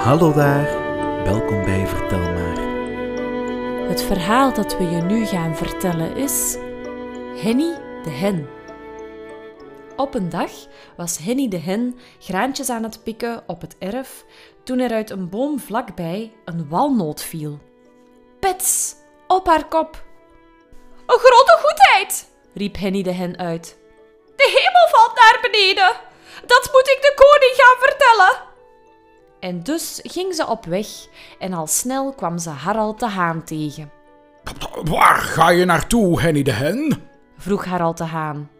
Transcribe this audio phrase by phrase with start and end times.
[0.00, 0.64] Hallo daar,
[1.24, 2.58] welkom bij Vertel maar.
[3.88, 6.56] Het verhaal dat we je nu gaan vertellen is
[7.42, 8.48] Henny de Hen.
[9.96, 10.50] Op een dag
[10.96, 14.24] was Henny de Hen graantjes aan het pikken op het erf
[14.64, 17.58] toen er uit een boom vlakbij een walnoot viel.
[18.38, 18.94] Pets,
[19.26, 20.04] op haar kop!
[21.06, 23.78] Een grote goedheid, riep Henny de Hen uit.
[24.36, 25.96] De hemel valt naar beneden.
[26.46, 28.49] Dat moet ik de koning gaan vertellen.
[29.40, 30.86] En dus ging ze op weg
[31.38, 33.90] en al snel kwam ze Harald de Haan tegen.
[34.84, 37.08] Waar ga je naartoe, Henny de Hen?
[37.38, 38.50] vroeg Harald de Haan.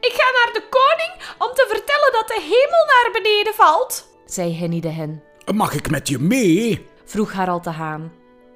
[0.00, 4.58] Ik ga naar de koning om te vertellen dat de hemel naar beneden valt, zei
[4.58, 5.22] Henny de Hen.
[5.54, 6.86] Mag ik met je mee?
[7.04, 8.12] vroeg Harald de Haan.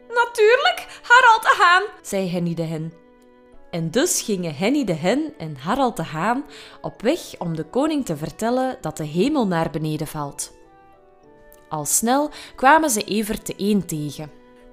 [0.09, 2.93] Natuurlijk, Harald de Haan, zei Henny de Hen.
[3.71, 6.45] En dus gingen Henny de Hen en Harald de Haan
[6.81, 10.53] op weg om de koning te vertellen dat de hemel naar beneden valt.
[11.71, 14.31] Al snel kwamen ze Evert de Eend tegen.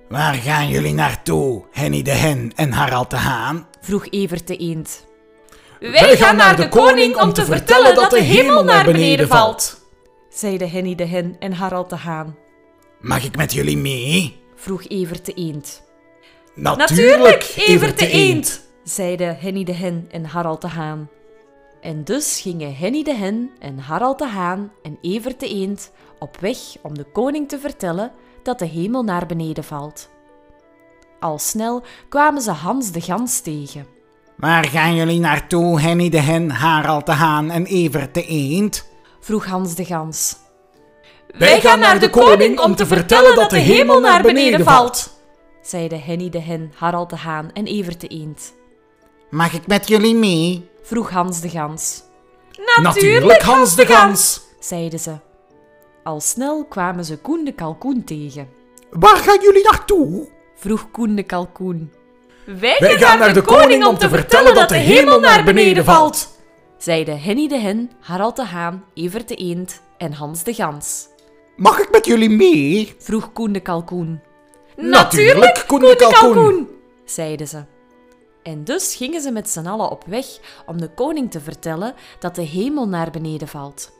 [0.09, 3.67] Waar gaan jullie naartoe, Henny de Hen en Harald de Haan?
[3.81, 5.05] vroeg Evert de Eend.
[5.79, 9.81] Wij gaan naar de koning om te vertellen dat de hemel naar beneden valt,
[10.29, 12.35] zeiden Henny de Hen en Harald de Haan.
[12.99, 14.41] Mag ik met jullie mee?
[14.55, 15.83] vroeg Evert de Eend.
[16.55, 21.09] Natuurlijk, Evert de Eend, zeiden Henny de Hen en Harald de Haan.
[21.81, 26.37] En dus gingen Henny de Hen en Harald de Haan en Evert de Eend op
[26.39, 28.11] weg om de koning te vertellen
[28.43, 30.09] dat de hemel naar beneden valt.
[31.19, 33.87] Al snel kwamen ze Hans de Gans tegen.
[34.37, 38.87] Waar gaan jullie naartoe, Henny de Hen, Harald de Haan en Evert de Eend?
[39.19, 40.37] vroeg Hans de Gans.
[41.27, 45.19] Wij gaan naar de koning om te vertellen dat de hemel naar beneden valt,
[45.61, 48.53] zeiden Henny de Hen, Harald de Haan en Evert de Eend.
[49.29, 50.69] Mag ik met jullie mee?
[50.87, 52.03] Vroeg Hans de Gans.
[52.81, 55.15] Natuurlijk, Hans de Gans, zeiden ze.
[56.03, 58.49] Al snel kwamen ze Koen de Kalkoen tegen.
[58.89, 60.27] Waar gaan jullie naartoe?
[60.55, 61.91] vroeg Koen de Kalkoen.
[62.45, 66.29] Wij, Wij gaan naar de koning om te vertellen dat de hemel naar beneden valt,
[66.77, 71.07] zeiden Henny de Hen, Harald de Haan, Evert de Eend en Hans de Gans.
[71.55, 72.95] Mag ik met jullie mee?
[72.99, 74.21] vroeg Koen de Kalkoen.
[74.75, 76.69] Natuurlijk, Koen de Kalkoen,
[77.05, 77.63] zeiden ze.
[78.47, 80.25] En dus gingen ze met z'n allen op weg
[80.65, 83.91] om de koning te vertellen dat de hemel naar beneden valt.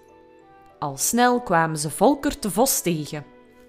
[0.80, 3.26] Al snel kwamen ze Volker de Vos tegen.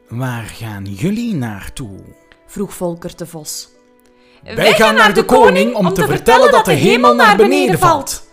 [0.09, 1.99] Waar gaan jullie naartoe?
[2.47, 3.69] vroeg Volker de Vos.
[4.43, 8.27] Wij gaan naar de koning om te vertellen dat de hemel naar beneden valt,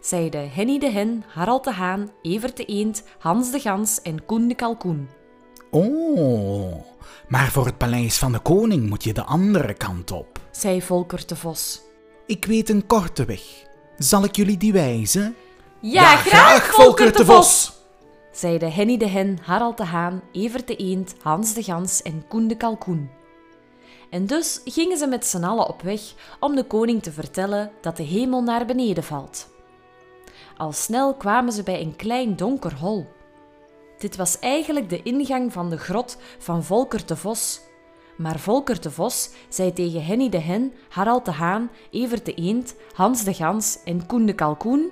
[0.00, 4.48] zeiden Henny de Hen, Harald de Haan, Evert de Eend, Hans de Gans en Koen
[4.48, 5.08] de Kalkoen.
[5.70, 6.84] Oh,
[7.28, 11.26] maar voor het paleis van de koning moet je de andere kant op, zei Volker
[11.26, 11.86] de Vos.
[12.28, 13.40] Ik weet een korte weg.
[13.96, 15.36] Zal ik jullie die wijzen?
[15.80, 17.72] Ja, ja graag, Volker de Vos,
[18.32, 22.48] zeiden Henny de Hen, Harald de Haan, Evert de Eend, Hans de Gans en Koen
[22.48, 23.10] de Kalkoen.
[24.10, 26.00] En dus gingen ze met z'n allen op weg
[26.40, 29.48] om de koning te vertellen dat de hemel naar beneden valt.
[30.56, 33.06] Al snel kwamen ze bij een klein donker hol.
[33.98, 37.60] Dit was eigenlijk de ingang van de grot van Volker de Vos.
[38.18, 42.74] Maar Volker de Vos zei tegen Henny de Hen, Harald de Haan, Evert de Eend,
[42.94, 44.90] Hans de Gans en Koen de Kalkoen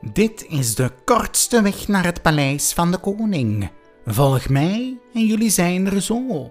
[0.00, 3.70] dit is de kortste weg naar het paleis van de koning.
[4.06, 6.50] Volg mij en jullie zijn er zo.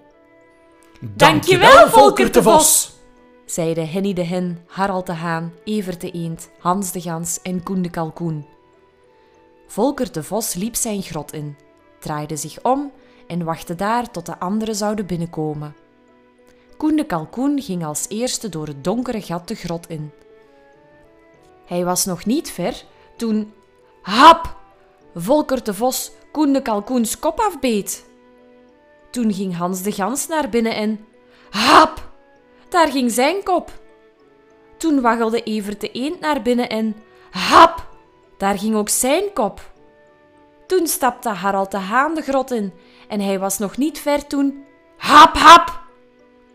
[1.00, 2.92] Dankjewel, Volker de Vos,
[3.44, 7.82] zeiden Henny de Hen, Harald de Haan, Evert de Eend, Hans de Gans en Koen
[7.82, 8.46] de Kalkoen.
[9.66, 11.56] Volker de Vos liep zijn grot in,
[12.00, 12.92] draaide zich om
[13.26, 15.74] en wachtte daar tot de anderen zouden binnenkomen.
[16.78, 20.12] Koen de Kalkoen ging als eerste door het donkere gat de grot in.
[21.66, 22.84] Hij was nog niet ver
[23.16, 23.52] toen,
[24.02, 24.56] hap,
[25.14, 28.06] Volker de Vos Koen de Kalkoens kop afbeet.
[29.10, 31.06] Toen ging Hans de Gans naar binnen en,
[31.50, 32.08] hap,
[32.68, 33.70] daar ging zijn kop.
[34.76, 36.96] Toen waggelde Evert de Eend naar binnen en,
[37.30, 37.86] hap,
[38.36, 39.72] daar ging ook zijn kop.
[40.66, 42.72] Toen stapte Harald de Haan de grot in
[43.08, 44.64] en hij was nog niet ver toen,
[44.96, 45.87] hap, hap.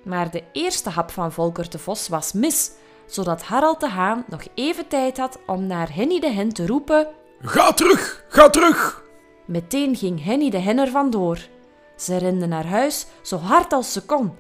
[0.04, 2.72] Maar de eerste hap van Volker de Vos was mis
[3.06, 7.08] zodat Harald de Haan nog even tijd had om naar Henny de Hen te roepen:
[7.40, 9.04] Ga terug, ga terug!
[9.46, 11.48] Meteen ging Henny de Hen er vandoor.
[11.96, 14.32] Ze rende naar huis zo hard als ze kon,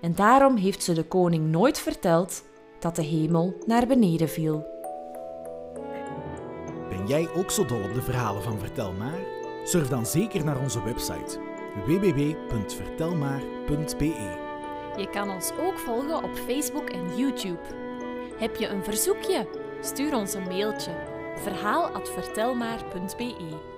[0.00, 2.42] en daarom heeft ze de koning nooit verteld
[2.78, 4.66] dat de hemel naar beneden viel.
[6.88, 9.18] Ben jij ook zo dol op de verhalen van Vertel maar?
[9.64, 11.38] Surf dan zeker naar onze website
[11.86, 14.43] www.vertelmaar.be.
[14.96, 17.60] Je kan ons ook volgen op Facebook en YouTube.
[18.36, 19.48] Heb je een verzoekje?
[19.80, 20.92] Stuur ons een mailtje
[21.36, 23.73] verhaal@vertelmaar.be